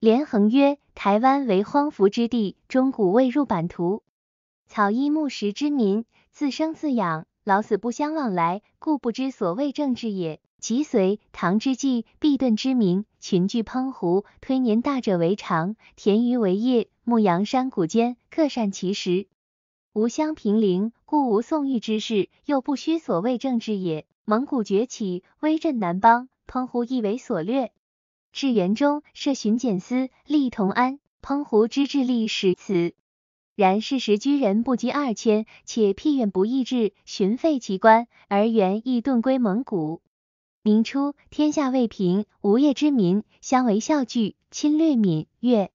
[0.00, 4.02] 连横曰：台湾为荒服之地，中古未入版图。
[4.66, 10.40] 草衣木食之民，自生自养，老死不相往来，故不知所谓政治也。
[10.58, 19.26] 及隋唐之际，避遁之民群聚澎湖，推年大者为常，田渔为业，牧羊山谷间，各善其食。
[19.92, 24.06] 无相平陵，故无宋玉之事，又不须所谓政治也。
[24.24, 27.74] 蒙古崛起，威震南邦，澎湖亦为所掠。
[28.32, 31.00] 至元中，设巡检司，立同安。
[31.22, 32.94] 澎湖之治力始此。
[33.54, 40.00] 然事实居人不及二千，且僻远不易治，巡废其官，而元亦遁归蒙古。
[40.62, 45.70] 明初，天下未平，无业之民相为校聚，侵略闽越。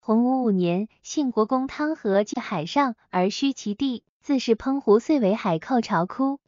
[0.00, 6.40] 洪武五年，信国公汤和继海上，而虚其地，自是澎湖遂为海寇巢窟。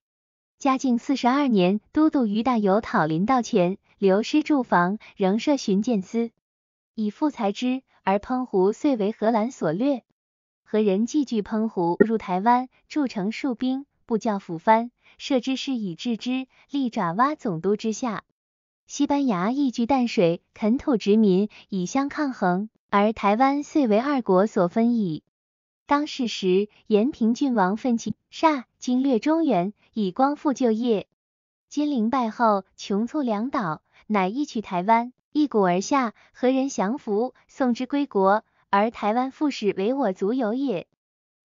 [0.61, 3.79] 嘉靖四十二年，都督于大有讨林道前。
[3.97, 6.33] 流失住房，仍设巡检司，
[6.95, 10.05] 以复才之，而澎湖遂为荷兰所掠。
[10.63, 18.25] 何人寄据澎湖，入台湾，筑成戍兵，部教抚藩，设之事以治之，立爪哇总督之下。
[18.87, 25.23] 西班牙亦据淡水，垦土殖民，以相抗衡，而台湾遂为二国所分矣。
[25.91, 31.09] 当世时，延平郡王奋起煞，经略中原，以光复旧业。
[31.69, 33.83] 金陵败后，穷促粮倒。
[34.07, 37.35] 乃一取台湾，一鼓而下，何人降服？
[37.49, 40.87] 送之归国，而台湾复始为我族有也。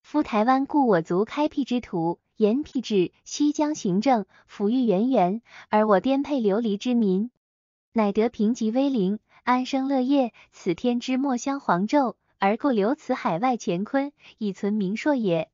[0.03, 7.31] 夫台湾故我族开辟之土，延辟至西江行政，抚育源源，而我颠沛流离之民，
[7.95, 10.34] 乃得平极危临，安生乐业。
[10.53, 15.50] 此天之莫相黄纣，而故留此海外乾坤，以存名硕也。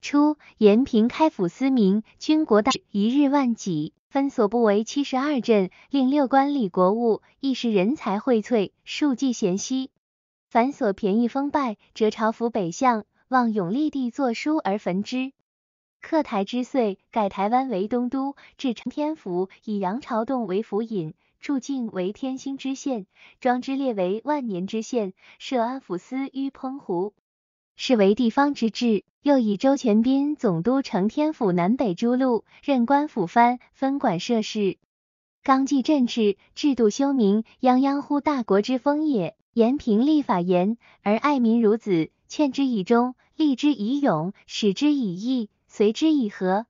[0.00, 3.92] 初，延平开府思明，军国大一日万几。
[4.08, 9.90] 分所部为七十二镇，令六官理国务，一时人才荟萃，庶济贤熙。
[10.48, 15.32] 凡所便宜封拜，折朝服北向，望永历帝作书而焚之。
[16.00, 23.04] 克台之岁，改台湾为东都，置承天府，以杨朝栋为府尹，驻境为天兴知县，
[23.38, 27.12] 庄之列为万年知县，设安抚司于澎湖。
[27.76, 34.78] 是为地方之治，又以周全斌总督承天府南北诸路，任官府藩，分管设事。
[35.42, 39.36] 纲纪政治，制度修明，泱泱乎大国之风也。
[39.52, 46.64] 严平立法严，而爱民如子，劝之以忠，立之以勇，使之以义，随之以和。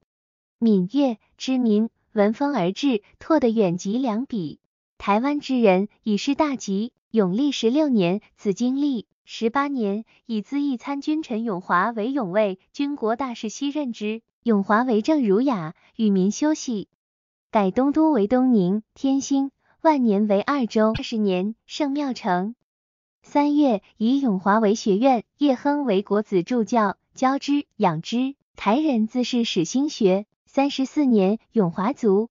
[0.59, 4.59] 闽越之民闻风而至，拓得远及两鄙。
[4.99, 6.93] 台湾之人以是大吉。
[7.11, 9.07] 永历十六年，子经历。
[9.25, 14.23] 十八年，以资义参军陈永华为永卫军国大事，悉任之。
[14.43, 16.89] 永华为政儒雅，与民休息，
[17.51, 19.51] 改东都为东宁、天兴。
[19.81, 20.93] 万年为二州。
[20.97, 22.55] 二十年，圣庙成。
[23.23, 28.35] 三月，以永华为学院，叶亨为国子助教，教之养之。
[28.57, 30.27] 台人自是始兴学。
[30.47, 32.29] 三十四年，永华卒。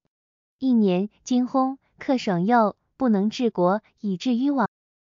[0.60, 4.68] 一年，惊薨，克爽佑不能治国，以至于亡。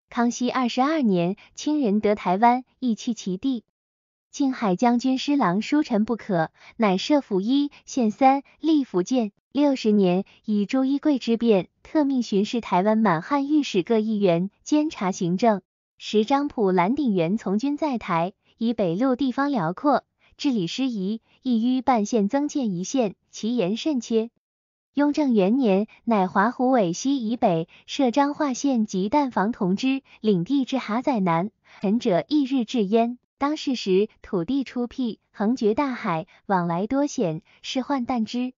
[0.10, 3.64] 康熙二十二年，清人得台湾，亦弃其地。
[4.30, 9.32] 靖海将军施琅书臣不可，乃设府一、县三，立福建。
[9.54, 15.62] 六十年，以朱一贵之变，特命巡视台湾满汉御史各议员，监察行政。
[15.98, 20.04] 时张普、蓝鼎元从军在台，以北路地方辽阔，
[20.36, 24.30] 治理失宜，亦于半县增建一县，其言甚切。
[24.94, 33.18] 雍正元年，乃华湖尾西以北设彰化县及淡防同知领地至哈仔南，臣者翌日至焉。
[33.38, 38.52] 当世时，土地出辟，横绝大海，往来多险，是患旦之。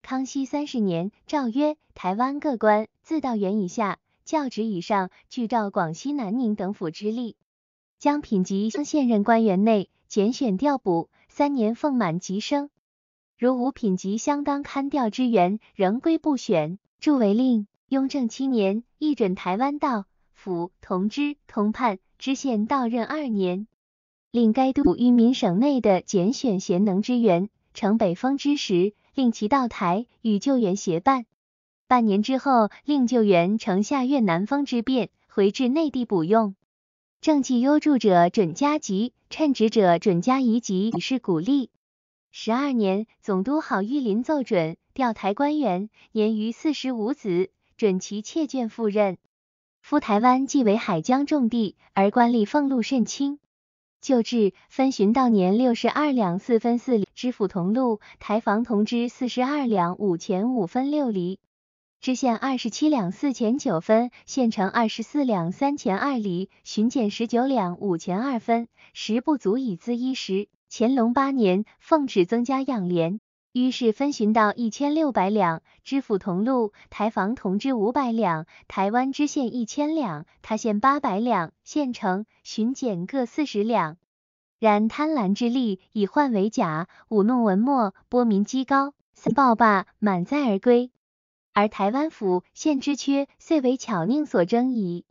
[0.00, 7.36] 康熙三十年诏曰：台湾各官自道员以下，教职以上，具照广西南宁等府之例，
[7.98, 12.70] 将品级现任官员内拣选调补，三年奉满即升。
[13.38, 16.78] 如无品级相当堪调之员，仍归不选。
[17.00, 17.66] 著为令。
[17.88, 23.68] 雍正七年，一准台湾道府同知、同判、知县到任二年，
[24.32, 31.26] 令该督于民省内的拣选贤能之员，乘北风之时，令其到台与救援协办。
[31.86, 36.56] 半年之后，令救援乘下越南风之变，回至内地补用。
[37.20, 41.70] 政绩优著者准加级，称职者准加一级，以示鼓励。
[42.38, 49.16] 十二年，总督郝玉林奏准调台官员，年逾四十五子，准其妾眷赴任。
[49.80, 53.38] 夫台湾既为海疆重地，而官吏俸禄甚轻。
[54.02, 61.40] 旧制分巡道年六十二两四分四厘，知府同禄台防同知四十二两五钱五分六厘。
[62.02, 70.48] 知县二十七两四钱九分，县城二十四两三钱二厘，巡检十九两五钱二分，实不足以资衣食。
[70.68, 73.20] 乾隆八年，奉旨增加养廉，
[73.52, 83.96] 于是分巡到一千六百两，知府同路，台防同知五百两，台湾知县一千两，他县八百两，县城巡检各四十两。
[84.58, 88.92] 然贪婪之力以换为假，舞弄文墨，波民积高，
[89.34, 90.90] 暴罢满载而归。
[91.52, 95.04] 而台湾府县之缺，遂为巧佞所争矣。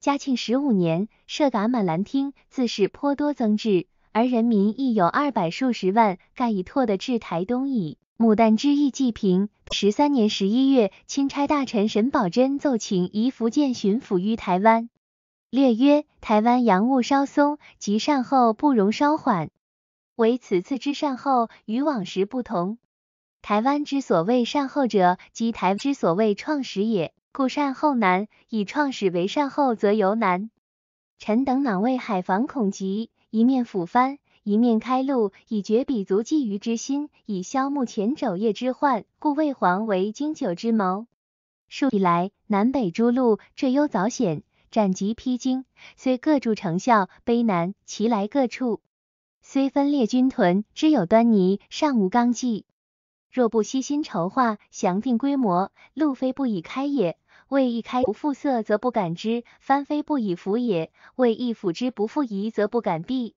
[0.00, 3.86] 嘉庆十五年，设噶满兰厅，自是颇多增置，
[4.18, 7.98] 而人民亦有二百数十万，盖已拓得至台东矣。
[8.16, 9.48] 牡丹之意既平。
[9.70, 14.90] 十三年十一月，钦差大臣沈葆桢奏请移福建巡抚于台湾，
[15.50, 19.50] 略曰：台湾洋务稍松，及善后不容稍缓。
[20.16, 22.78] 唯此次之善后与往时不同。
[23.40, 27.12] 台湾之所谓善后者，即台之所谓创始也。
[27.30, 30.50] 故善后难，以创始为善后，则尤难。
[31.20, 41.06] 臣等恼为海防恐急，一面抚藩，一面开路，以绝彼族觊觎之心，以消目前肘腋之患，故魏皇为经久之谋。
[41.68, 45.66] 数以来，南北诸路坠忧早险，斩棘披荆，
[45.98, 48.80] 虽各筑成效，悲难其来各处，
[49.42, 52.64] 虽分裂军屯，知有端倪，尚无纲纪。
[53.30, 63.34] 若不悉心筹划，详定规模，路非不以开也；为一开不复色，则不敢之；翻非不以服也；为一辅之不复疑，则不敢避。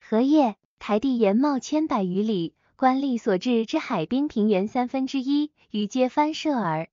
[0.00, 0.56] 何业？
[0.78, 6.88] 台地延茂千百余里，官吏所至之海滨平原三分之一，与皆藩设耳。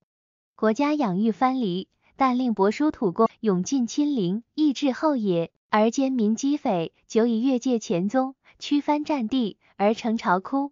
[0.56, 5.52] 国家养育藩篱，但令帛书土工永尽亲邻，亦至后也。
[5.69, 10.72] 而奸民积匪，久以越界前宗，驱藩占地，而成巢窟。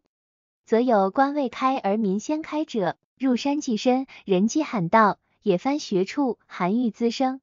[0.66, 7.40] 则有官未开而民先开者，入山即深，人迹罕到，野番学处，寒郁滋生；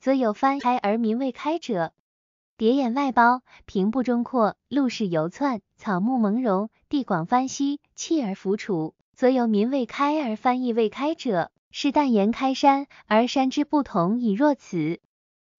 [0.00, 1.92] 则有番开而民未开者，
[2.56, 15.00] 蝶眼外包，平布中阔，路势游窜，草木蒙茸，地广翻稀，弃而弗处；则有民未开而番亦未开者，是但言开山，而山之不同已若此。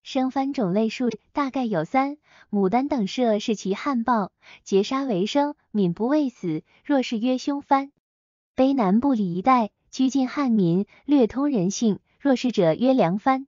[0.02, 2.18] 生番种类数大概有三，
[2.50, 4.32] 牡丹等社是其旱暴，
[4.64, 6.64] 劫杀为生，民不畏死。
[6.84, 7.92] 若是曰凶番，
[8.56, 12.00] 卑南部里一带居近汉民，略通人性。
[12.20, 13.48] 若是者曰良番。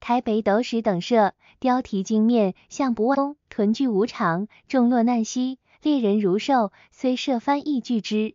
[0.00, 8.34] 台北斗史等社雕题精面，相不忘，屯聚无常，众落难息，猎人如兽，虽设番亦拒之。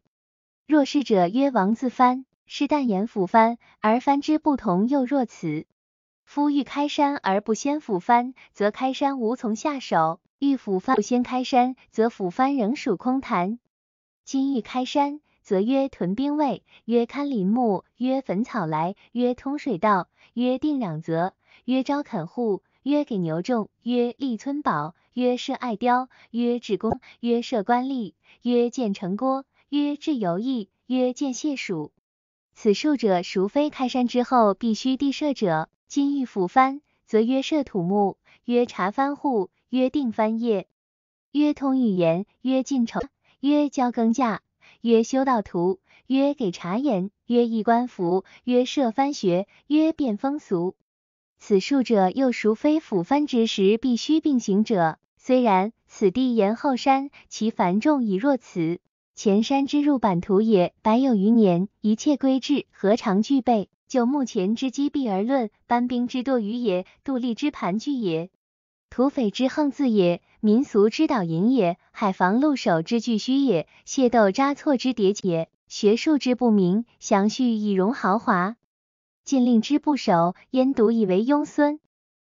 [0.67, 5.65] 若是者曰王字番，是但言府番，而番之不同又若此。
[6.23, 13.59] 夫欲开山而不先抚藩，则开山无从下手；欲抚藩不先开山，则抚藩仍属空谈。
[14.23, 21.33] 今欲开山，则曰屯兵卫，曰看林木，曰焚草来，曰通水道，曰定壤泽，
[21.65, 31.91] 曰招垦户，曰给牛种，曰立村堡，曰设爱雕，曰治公，曰设官吏，曰建城郭，曰治游役，曰建谢署。
[32.55, 35.69] 此数者，孰非开山之后必须地设者？
[35.87, 40.65] 今欲抚藩，则曰设土木，曰查藩户，曰定藩业，
[41.31, 43.03] 曰通语言，曰进城，
[43.41, 44.41] 曰交耕价，
[44.85, 50.75] 曰修道图，曰给茶言，曰议官服，曰设藩学，曰变风俗。
[51.39, 54.99] 此数者，又孰非抚藩之时必须并行者？
[55.17, 58.79] 虽然，此地沿后山，其繁重已若此。
[59.15, 63.69] 前山之入版图也，百有余年，一切规制，何尝具备？
[63.87, 68.29] 就目前之机弊而论，班兵之多余也，杜立之盘踞也，
[68.89, 78.55] 土匪之横字也，民俗之导引也，海防陆守之巨虚也，械斗扎错之迭也，学术之不明，详叙以容豪华，
[79.25, 81.79] 禁令之不守，焉独以为庸孙？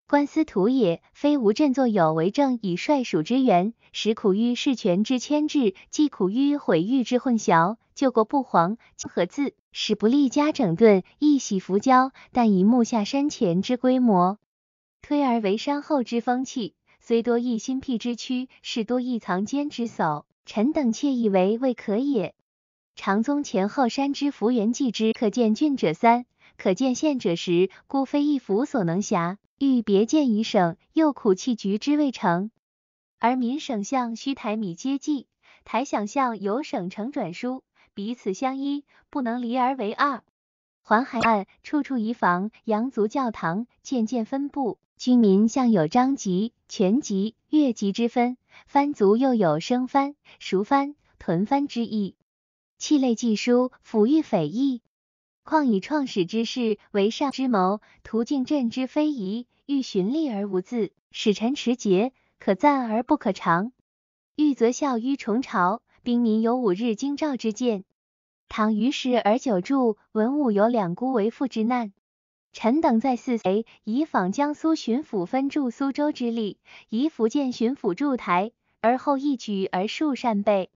[0.07, 7.77] 官司徒也，非无振作有为政以率属之源，实苦于事权之牵制，既苦于毁誉之混淆。
[7.95, 8.77] 救国不皇，
[9.13, 14.38] 何字使不立家整顿，一喜浮骄，但以目下山前之规模，
[15.03, 20.24] 推而为山后之风气，虽多异心僻之躯，是多异藏奸之叟。
[20.45, 22.33] 臣等窃以为未可也。
[22.95, 26.25] 长宗前后山之福源记之，可见郡者三，
[26.57, 29.39] 可见县者十，故非一府所能辖。
[29.60, 32.50] 欲别见一省，又苦弃局之未成，
[33.19, 35.27] 而民省相须台米接济，
[35.65, 37.62] 台想相由省城转输。
[37.93, 40.24] 彼此相依，不能离而为二。
[40.81, 52.15] 环海岸处处移防，洋族教堂渐渐分布，居民向有张籍、全籍、越籍之分，藩族又有生藩、熟藩、屯藩之意。
[52.77, 54.81] 器类技书，抚育匪役。
[55.43, 63.74] 况以创始之事为上之谋，途径朕之非宜，欲循例而无自，使臣持节，可赞而不可长。
[64.38, 67.83] 欲则效于崇朝，兵民有五日京兆之见。
[68.48, 71.91] 倘于时而久住，文武有两孤为父之难。
[72.53, 80.69] 臣等在四贼，以访江苏巡抚分驻苏州之力，以福建巡抚驻台，而后一举而数善备。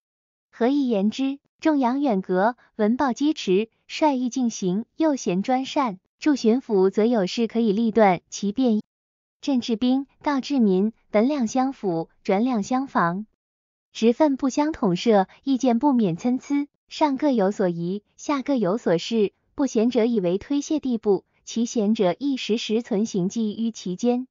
[0.51, 1.38] 何以言之？
[1.60, 8.81] 众阳远隔，闻报击迟，率欲进行，又贤专善，驻巡抚则有事可以立断其便。
[9.39, 13.27] 朕治兵，道治民，本两相辅，转两相防，
[13.93, 21.24] 职分不相统摄，意见不免参差，上各有所疑，下各有所示，不贤者以为推卸地步。
[21.48, 24.27] 其贤者亦时时存行迹于其间，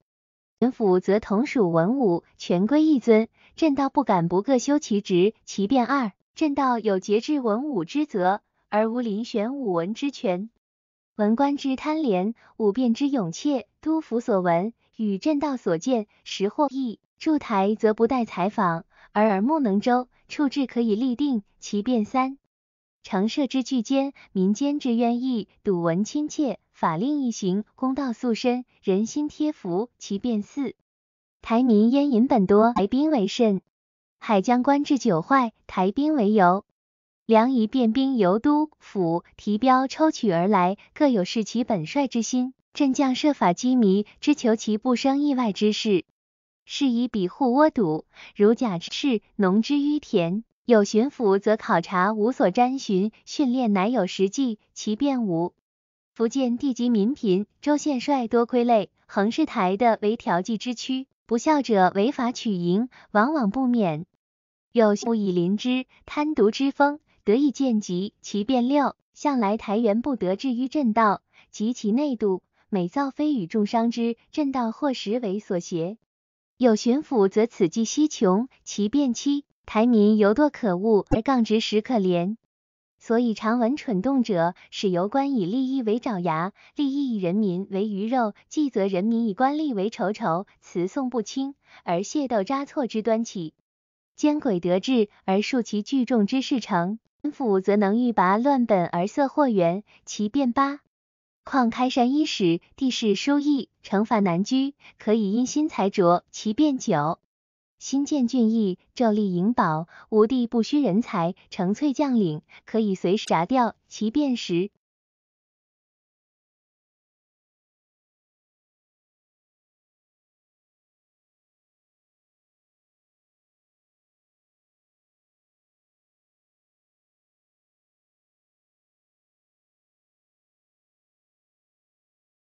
[0.60, 3.28] 文府则同属文武，权归一尊。
[3.56, 6.12] 朕道不敢不各修其职，其变二。
[6.34, 10.50] 朕道有节制文武之责，而无遴选武文之权。
[11.14, 17.00] 文官之贪廉，武辩之勇怯，督府所闻与朕道所见实或异。
[17.18, 22.36] 驻台则不待采访，而耳目能周，处置可以立定，其变三。
[23.02, 26.58] 城社之巨坚，民间之冤义，笃闻亲切。
[26.78, 30.74] 法令一行，公道肃深，人心贴服，其变四。
[31.40, 33.62] 台民烟饮本多，台兵为甚。
[34.18, 36.66] 海江官制久坏，台兵为由。
[37.24, 42.52] 良宜变兵由都府提标抽取而来，各有视其本帅之心。
[42.74, 46.04] 镇将设法机迷，只求其不生意外之事。
[46.66, 48.04] 是以彼户窝堵，
[48.34, 50.44] 如甲之士，农之于田。
[50.66, 55.54] 有巡抚则考察无所沾寻，训练乃有实际，其变五。
[56.16, 64.06] 福建地级民贫，州县帅多傀儡，横是台的为调剂之区，不孝者违法取营，往往不免。
[64.72, 68.96] 有不以临之，贪渎之风，得以见及其变六。
[69.12, 71.20] 向来台原不得志于正道，
[71.50, 75.98] 及其内度，每造非与众商之，正道或实为所挟。
[76.56, 79.44] 有巡抚则此计稀穷，其变七。
[79.66, 82.38] 台民犹多可恶，而杠直实可怜。
[83.06, 93.54] 所以常闻蠢动者，使由官以利益为爪牙，利益以人民为鱼肉，既则人民以官吏为仇仇，辞讼不清，而械斗扎错之端起。
[94.16, 96.98] 奸诡得志，而数其聚众之事成。
[97.22, 100.80] 官府则能欲拔乱本而塞祸源，其变八。
[101.44, 107.20] 况开山伊始，地势疏易，惩罚难居，可以因心裁着，其变九。
[107.88, 114.72] 新建郡邑，胄立营堡，吴地不需人才，成粹将领，可以随时查调，其便时。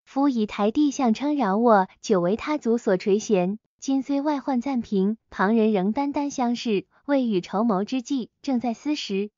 [0.05, 3.57] 夫以台地相称饶我，久为他族所垂涎。
[3.85, 9.29] 今虽外患暂平，旁人仍单单相视，未雨绸缪之计正在思时。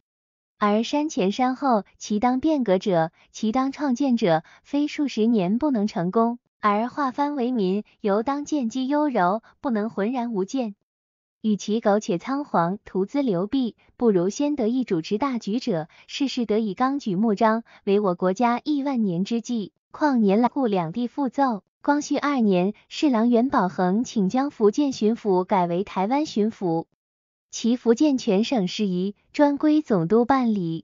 [0.58, 10.76] 而山前山后，其当变革者，其当创建者，非数十年不能成功，而化藩为民，犹当见机优柔，不能浑然无见。
[11.42, 19.74] 与其苟且仓皇，徒资流弊，不如先得以主持大局者，事事得以纲举目张，为我国家亿万年之计。
[19.92, 21.64] 况年来故两地复奏。
[21.88, 26.84] 光绪二年，侍郎元宝恒请将福建巡抚改为台湾巡抚，
[27.50, 30.84] 其福建全省事宜专归总督办理。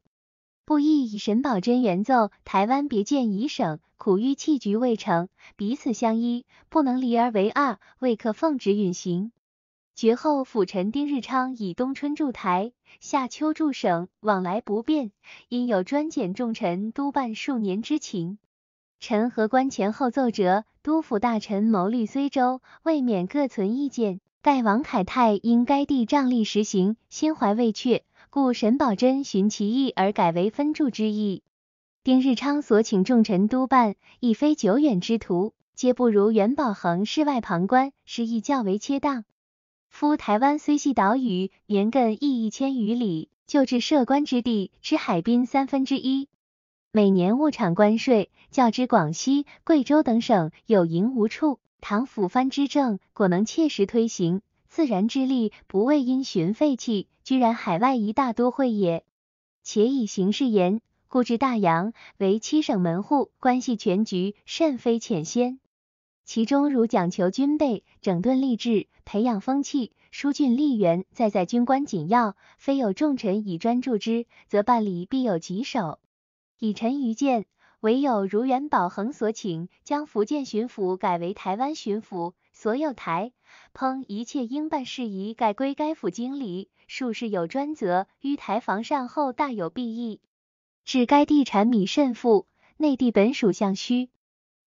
[0.64, 9.34] 不意以沈葆桢原奏，台湾别建一省，苦于弃局未成，彼此相依，不能离而为二，未可奉旨允行。
[9.96, 15.12] 绝后辅臣丁日昌以冬春驻台，夏秋驻省，往来不便，
[15.50, 18.38] 因有专拣重臣督办数年之情。
[19.04, 24.22] 臣和官前后奏折，督府大臣谋虑虽周，未免各存意见。
[24.42, 31.44] 盖王凯泰因该地仗力实行，心怀未确，故沈葆桢循其意而改为分驻之意。
[32.06, 39.26] 丁日昌所请众臣督办，亦非久远之徒，皆不如元宝恒世外旁观，是意较为切当。
[39.90, 46.30] 夫台湾虽系岛屿，年亘亦一千余里，就至设关之地，之海滨三分之一。
[46.96, 51.58] 每年物产关税，较之广西、贵州等省有营无处。
[51.82, 59.04] 唐府藩之政，果能切实推行，自然之力不为因循废弃，居然海外一大都会也。
[59.64, 65.60] 且以形势言，故置大洋为七省门户，关系全局，甚非浅先。
[66.26, 75.98] 其中如讲求军备，整顿吏治，培养风气，疏浚吏员，再在军官紧要，非有重臣以专注之，则办理必有棘手。
[76.64, 77.46] 以臣愚见，
[77.82, 83.34] 唯有如元宝恒所请，将福建巡抚改为台湾巡抚，所有台
[83.74, 90.22] 烹一切应办事宜，改归该府经理，术士有专责，于台防善后大有裨益。
[90.86, 94.10] 至该地产米甚富，内地本属相虚。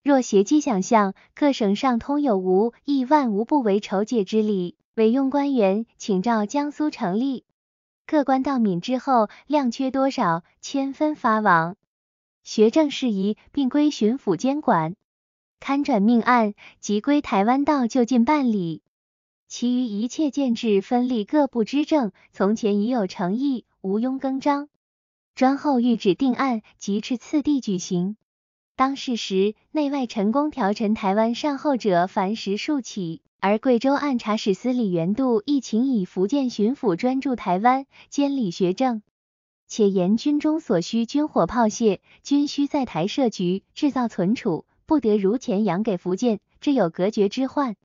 [0.03, 4.77] 若协机想象，各省上通有无，亿万无不为筹解之理。
[4.97, 7.47] 委用官员，请召江苏成立。
[8.07, 11.75] 各官到闽之后，量缺多少，千分发往。
[12.47, 14.93] 学政事宜，并归巡抚监管；
[15.59, 18.83] 勘转命案，即归台湾道就近办理。
[19.49, 24.69] 其余一切建制，分立各部之政，从前已有诚意，无庸更张。
[25.35, 28.17] 专后谕旨定案，即斥次第举行。
[28.77, 33.23] 当世时，内外陈功调陈台湾善后者，凡十数起。
[33.41, 39.03] 而贵州按察使司李元度亦请以福建巡抚专驻台湾，监理学政。
[39.69, 47.77] 且言军中所需军火炮械，均需在台设局，制造存储，不得如前养给福建，这有隔绝之患。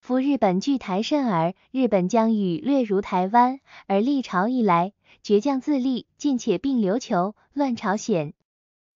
[0.00, 8.32] 夫日本据台甚耳，日本将与略如台湾，而历朝以来，倔强自立，尽且并琉球，乱朝鲜，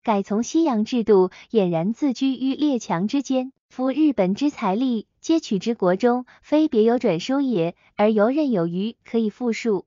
[0.02, 3.52] 改从西洋制度，俨然自居于列强之间。
[3.68, 9.84] 夫日本之财力，皆取之国中，非别有转输也，而游刃有余，可以复述。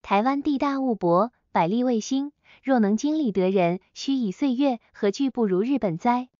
[0.00, 1.32] 台湾地大物博。
[1.52, 2.32] 百利卫星，
[2.62, 6.30] 若能经理得人，须以岁月，何惧不如日本哉？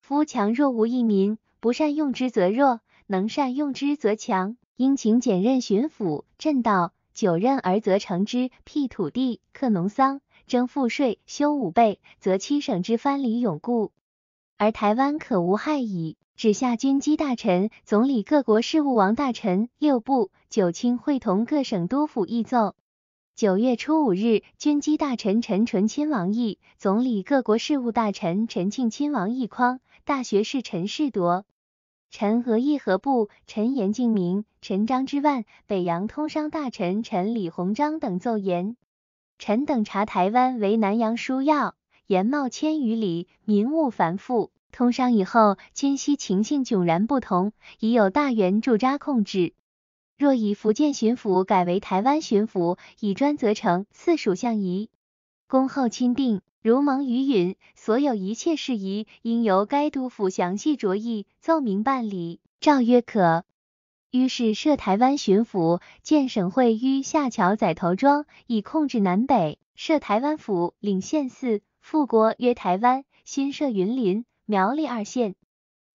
[0.00, 4.56] 夫强弱无一民，不善用之则弱，能善用之则强。
[4.76, 8.52] 应请简任巡抚、镇道，久任而则成之。
[8.62, 13.90] 辟土地，克农桑，征赋税，修武备，则七省之藩篱永固，
[14.58, 16.16] 而台湾可无害矣。
[16.36, 22.76] 指下军机大臣、总理各国事务王大臣、六部、九卿会同各省督府议奏。
[23.42, 31.44] 九月初五日，军机大臣陈纯亲王奕，总理各国事务大臣陈庆亲王奕匡，大学士陈士铎，
[32.08, 38.76] 陈和义和部陈延敬明、陈章之万，北洋通商大臣陈李鸿章等奏言。
[39.40, 41.74] 陈等察台湾为南洋枢要，
[42.06, 44.52] 沿贸千余里，民务繁复。
[44.70, 47.50] 通商以后，今昔情形迥然不同，
[47.80, 49.54] 已有大员驻扎控制。
[50.22, 54.88] 若以福建巡抚改为台湾巡抚，以专责成，四属相宜，
[55.48, 56.42] 恭候钦定。
[56.62, 62.38] 如蒙余允，所有一切事宜，应由该督府详细着意奏明办理。
[62.60, 63.44] 诏曰可。
[64.12, 69.58] 于是设台湾巡抚，建省会于下桥仔头庄，以控制南北。
[69.74, 73.04] 设台湾府，领县四，复国曰台湾。
[73.24, 75.34] 新设云林、苗栗二县，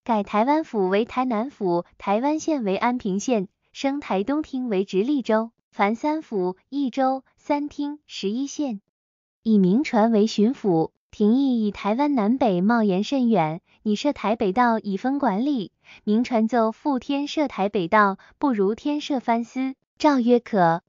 [0.04, 3.48] 改台湾府为台南府，台湾县为安平县。
[3.80, 8.82] 升台东厅为直隶州，凡三府、一州、三厅、十一县，
[9.44, 10.90] 以明传为巡抚。
[11.12, 15.72] 廷议以台湾南北贸延甚远，拟设台北道以分管理。
[16.04, 19.76] 明传奏复添设台北道，不如添设藩司。
[20.00, 20.82] 诏曰可。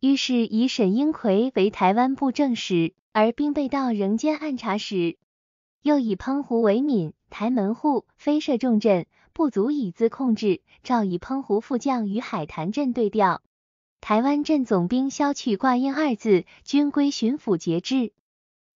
[0.00, 5.18] 于是以沈英奎为台湾布政使，而兵备道仍兼按察使。
[5.82, 9.06] 又以澎湖为闽台门户，非设重镇。
[9.34, 13.42] 不足以自控制，诏以澎湖副将与海潭镇对调。
[14.00, 18.12] 台湾镇总兵削去挂印二字，均归巡抚节制。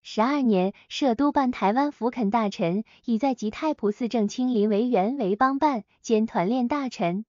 [0.02, 7.24] 十二年，设督办台湾府垦大臣，以在吉太仆寺正卿林维元为帮办，兼团练大臣。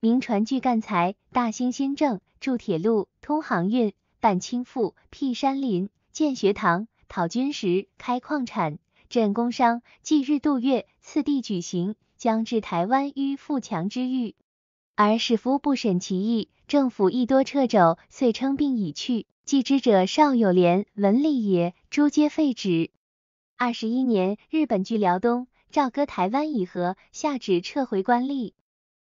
[0.00, 8.78] 明传具干才，大兴新政，筑铁路，通航运，办清赋，辟山林，建学堂，讨军食，开矿产，
[9.10, 11.96] 镇工商，祭日度月，次第举行。
[12.22, 14.36] 将至台湾于富强之域，
[14.94, 19.26] 而使夫不审其意，政府亦多掣肘，遂称病已去。
[19.44, 22.92] 继之者邵有廉、文立也，诸皆废止。
[23.56, 28.52] 二十一年，日本据辽东，诏割台湾以和，下旨撤回官吏。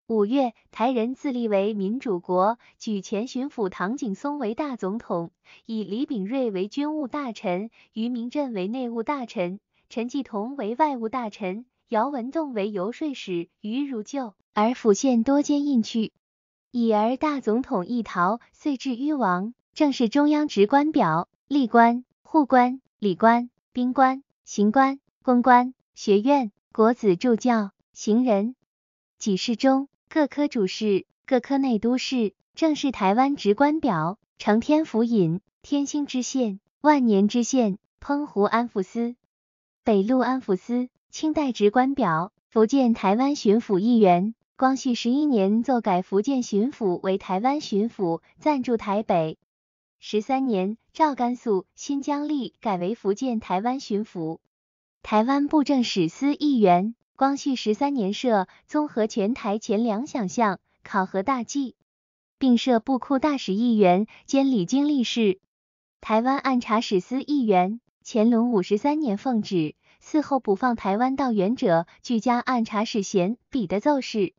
[0.06, 5.32] 五月，台人自立为民主国，举前巡抚唐景崧为大总统，
[5.66, 11.66] 以李秉瑞为军务大臣，余明镇为内务大臣，陈继同为外务大臣。
[11.92, 16.14] 姚文栋为游说使，余如旧，而府县多兼印去，
[16.70, 19.52] 已而大总统一逃，遂至於王。
[19.74, 28.56] 正是中央职官表：吏官、户官、礼官、兵官、刑官、公官、学院、国子助教、行人、
[29.18, 32.32] 给事中、各科主事、各科内都事。
[32.54, 39.14] 正是台湾职官表：承天府尹、天兴知县、万年知县、澎湖安抚司、
[39.84, 40.88] 北路安抚司。
[41.12, 44.34] 清代职官表，福建台湾巡抚一员。
[44.56, 49.36] 光绪十一年奏改福建巡抚为台湾巡抚，暂驻台北。
[50.00, 54.38] 十三年，赵甘肃、新疆吏改为福建台湾巡抚。
[55.02, 56.94] 台湾布政使司议员。
[57.14, 61.76] 光绪十三年设综合全台前两想象考核大计，
[62.38, 65.40] 并设布库大使议员兼礼经历事。
[66.00, 67.80] 台湾按察使司议员。
[68.04, 69.76] 乾隆五十三年奉旨，
[70.12, 74.34] 嗣后补放台湾道员者，俱加按察使衔，彼得奏事。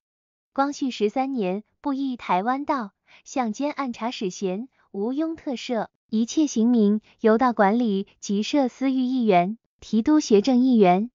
[0.53, 2.91] 光绪十三年，布议台湾道，
[3.23, 11.09] 向兼按察使衔，无庸特赦，一切刑名由道管理，即设司狱议员、提督学政议员。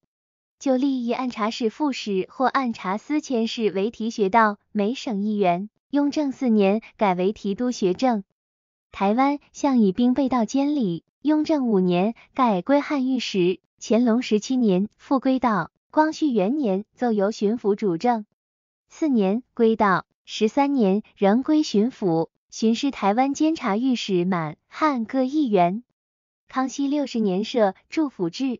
[0.59, 5.69] 就立议按察使副使或按察司佥事为提学道每省议员。
[5.89, 8.25] 雍正四年改为提督学政。
[8.91, 11.05] 台湾向以兵备道监理。
[11.21, 13.61] 雍正五年改归汉御史。
[13.81, 15.71] 乾隆十七年复归道。
[15.91, 18.25] 光绪元年奏由巡抚主政。
[18.89, 20.05] 四年归道。
[20.25, 25.83] 十三年仍归巡抚，巡视台湾监察御史满汉各议员。
[26.47, 28.59] 康熙六十年设驻府制。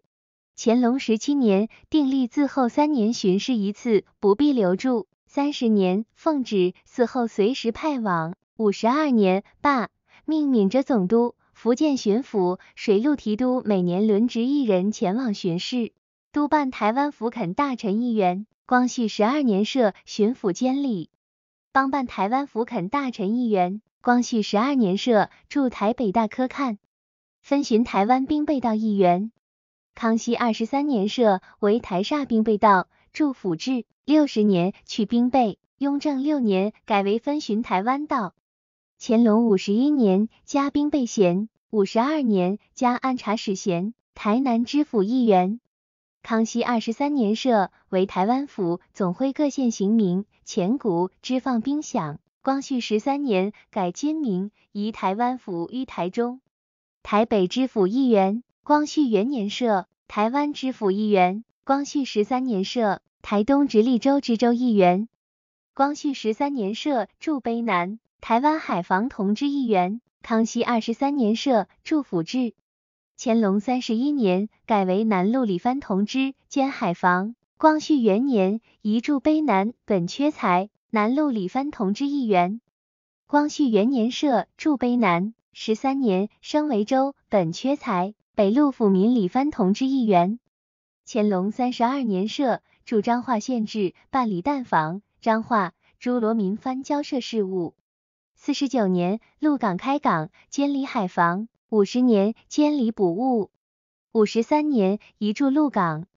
[0.57, 5.07] 乾隆十七年订立自后三年巡视一次，不必留驻。
[5.27, 8.35] 三十年奉旨嗣后随时派往。
[8.57, 9.89] 五十二年罢，
[10.25, 15.91] 命闽浙总督、福建巡抚、水陆提督每年轮值一人前往巡视，
[16.31, 18.45] 督办台湾府垦大臣一员。
[18.65, 21.09] 光绪十二年设巡抚监理，
[21.73, 23.81] 帮办台湾府垦大臣一员。
[24.01, 26.77] 光绪十二年设驻台北大科看，
[27.41, 29.33] 分巡台湾兵备道一员。
[29.95, 35.59] 康熙二十三年设为台煞兵备道驻府制，六十年去兵备。
[35.77, 38.33] 雍正六年改为分巡台湾道。
[39.01, 45.61] 乾隆五十一年加兵备衔，五十二年加按察使衔，台南知府议员。
[46.21, 52.17] 康熙二十三年设为台湾府总会各县行名，前谷支放兵饷。
[52.41, 56.41] 光绪十三年改今名，移台湾府于台中。
[57.01, 58.43] 台北知府议员。
[58.63, 59.87] 光绪元年设。
[60.09, 63.01] 台湾知府议员，光绪十三年设。
[63.21, 65.07] 台东直隶州知州议员，
[65.73, 67.07] 光绪十三年设。
[67.21, 67.97] 驻卑南。
[68.21, 72.53] 台湾海防同知一员，康熙二十三年设驻府制，
[73.17, 82.61] 乾隆三十一年改为南路理藩同知兼海防，光绪元年移驻卑南，本缺才，南路理藩同知议员，
[83.25, 88.13] 光绪元年设驻卑南，十三年升为州，本缺才。
[88.35, 90.39] 北路府民李藩同知议员，
[91.05, 97.73] 乾隆三十二年设驻彰化县治办理淡房、彰化、诸罗民藩交涉事务。
[98.41, 101.49] 四十九年鹿港开港，监理海防。
[101.67, 103.51] 五十年监理补务。
[104.13, 106.07] 五十三年移驻鹿港。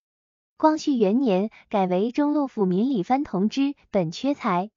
[0.57, 4.71] 光绪元年改为中路府民李藩同知，本缺才。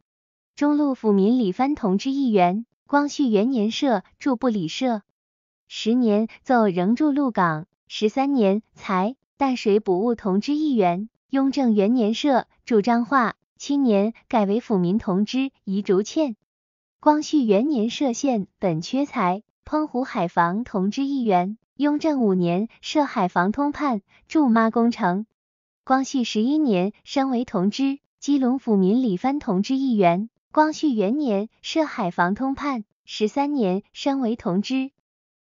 [0.55, 2.65] 中路府民李藩同知议员。
[2.87, 5.03] 光绪元年设驻部理社。
[5.67, 11.09] 十年奏仍驻鹿港，十三年才淡水补务同知议员。
[11.29, 16.35] 雍正元年设驻彰化，七年改为府民同知，移竹堑。
[17.05, 21.59] 光绪元年设县本缺才，澎湖海防同知一员。
[21.75, 25.27] 雍正五年设海防通判，驻妈工程。
[25.83, 30.31] 光绪十一年升为同知，基隆府民李藩同知一员。
[30.51, 34.89] 光绪元年设海防通判，十三年升为同知。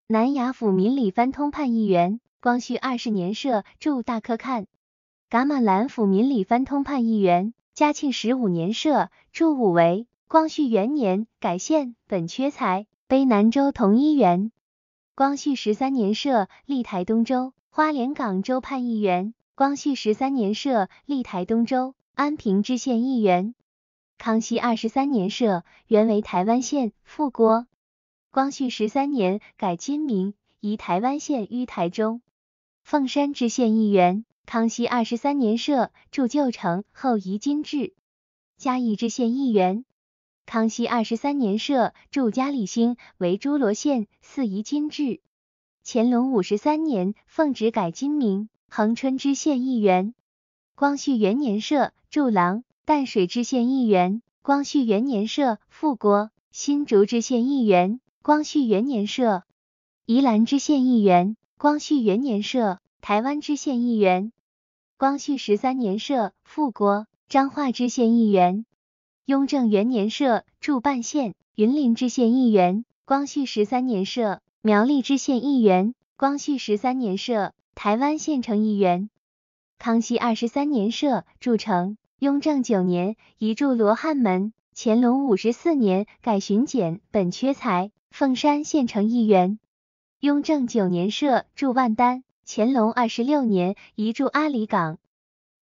[0.09, 4.67] 南衙府民理藩通判议员，光绪二十年设驻大科看。
[5.31, 10.07] 噶玛兰府民理藩通判议员，嘉庆十五年设驻武围。
[10.29, 14.51] 光绪元年改县，本缺财，卑南州同一员。
[15.15, 19.35] 光绪十三年设立台东州、花莲港州判议员。
[19.55, 23.55] 光绪十三年设立台东州、安平知县议员。
[24.19, 27.69] 康熙二十三年设原为台湾县，复国。
[28.33, 32.21] 光绪十三年改今名，移台湾县于台中。
[32.83, 34.25] 凤山知县议员。
[34.45, 37.95] 康熙二十三年设驻旧城，后移金治。
[38.57, 39.85] 嘉义知县议员。
[40.47, 45.21] 康熙二十三年设驻嘉里兴，为诸罗县，四夷金治。
[45.85, 50.15] 乾隆五十三年奉旨改金名，恒春知县议员。
[50.77, 54.23] 光绪元年设驻廊淡水知县议员。
[54.41, 58.01] 光绪元年设复国新竹知县议员。
[58.23, 59.43] 光绪元年设
[60.05, 64.33] 宜兰知县议员，光绪元年设台湾知县议员，
[64.97, 68.65] 光绪十三年设富国彰化知县议员，
[69.27, 79.11] 雍正元年设驻半县云林知县议员，光绪十三年设苗栗知县议员，光绪十三年设台湾县城议员，
[79.79, 87.91] 康熙二十三年设筑城，雍正九年移驻罗汉门，乾隆五十四年改巡检，本缺才。
[88.13, 89.59] 凤山县城议员，
[90.21, 94.99] 雍正九年设驻万丹，乾隆二十六年移驻阿里港。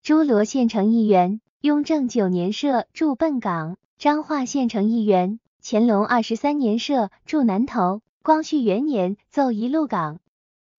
[0.02, 3.78] 诸罗县城议员，雍正九年设驻笨港。
[3.96, 8.02] 彰化县城议员，乾隆二十三年设驻南头。
[8.22, 10.20] 光绪元年奏移鹿港，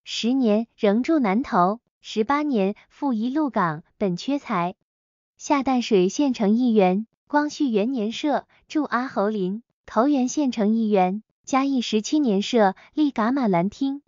[0.04, 4.76] 十年仍驻南头，十八年复移鹿港，本缺才。
[5.38, 9.64] 下淡水县城议员，光绪元年设驻阿侯林。
[9.88, 14.04] 桃园县城议员，嘉义十七年设立噶玛兰厅。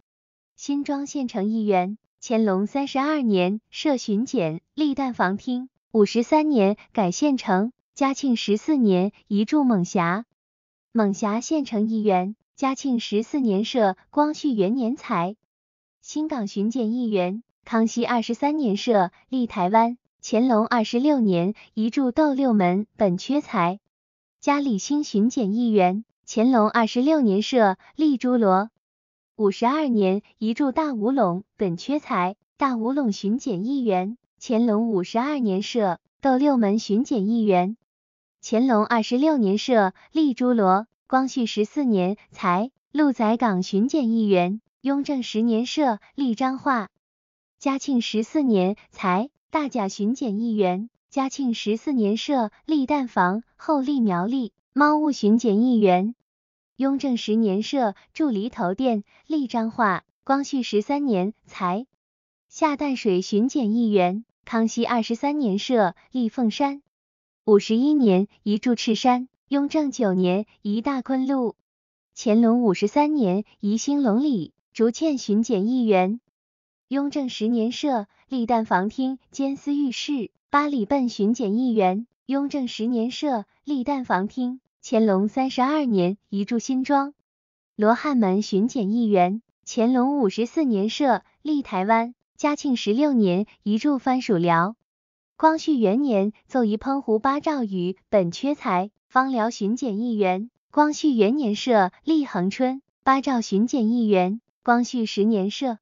[0.56, 7.72] 新庄县城议员，乾隆三十二年设巡检立旦房厅，五十三年改县城。
[7.96, 10.26] 嘉庆十四年移驻猛峡。
[10.92, 15.36] 猛峡县城一员，嘉庆十四年设，光绪元年裁。
[16.04, 19.98] 新港巡检议员，康熙二十三年设立台湾。
[20.22, 23.80] 乾隆二十六年移驻斗六门，本缺才。
[24.40, 28.70] 嘉里兴巡检议员，乾隆二十六年设立诸罗，
[29.36, 32.36] 五十二年移驻大武陇，本缺才。
[32.56, 37.76] 大武陇巡检议员，乾隆五十二年设斗六门巡检议员，
[38.44, 46.90] 乾隆二十六年设立诸罗，光绪十四年才鹿仔港巡检议员，雍正十年设立彰化，
[47.58, 50.90] 嘉庆十四年才大甲巡检议员。
[51.10, 56.14] 嘉庆十四年设立旦房，后立苗栗猫务巡检议员。
[56.76, 60.04] 雍正十年设驻犁头店，立彰化。
[60.24, 61.88] 光绪十三年裁
[62.50, 64.26] 下淡水巡检议员。
[64.44, 66.82] 康熙二十三年设立凤山，
[67.46, 69.28] 五十一年移驻赤山。
[69.48, 71.56] 雍正九年移大昆路。
[72.16, 76.20] 乾隆五十三年移兴隆里，竹堑巡检议员。
[76.88, 80.32] 雍正十年设立淡房厅兼司御史。
[80.50, 87.14] 八里奔巡检议员，雍正十年设立淡房厅，乾隆三十二年移驻新庄。
[87.76, 94.76] 罗汉门巡检议员，乾隆五十四年设立台湾，嘉庆十六年移驻番薯寮。
[95.38, 100.52] 光绪元年奏移澎湖八兆屿，本缺才，方寮巡检议员。
[100.70, 104.40] 光绪元年设立恒春八兆巡检议员。
[104.62, 105.80] 光绪十年设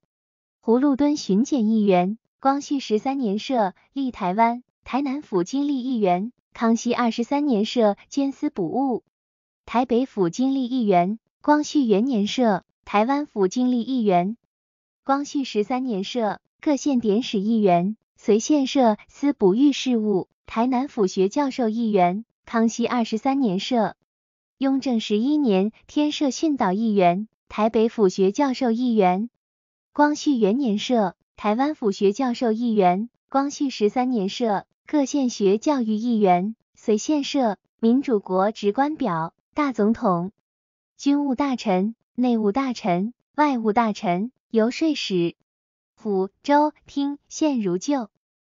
[0.63, 2.17] 葫芦墩巡检议员。
[2.39, 9.03] 光绪十三年设立台湾台南府经历议员，康熙二十三年设监司补务
[9.65, 14.37] 台北府经历议员，光绪元年设台湾府经历议员，
[15.03, 23.95] 光绪十三年设各县典史议员，随县设司补御事务台南府学教授议员，康熙二十三年设。
[24.57, 29.29] 雍正十一年添设训导议员，台北府学教授议员，
[29.93, 31.15] 光绪元年设。
[31.35, 40.31] 台湾府学教授议员，光绪十三年设各县学教育议员，随县设民主国职官表、大总统、
[40.97, 45.35] 军务大臣、内务大臣、外务大臣、游说使、
[46.05, 48.11] 府、州、听现如旧。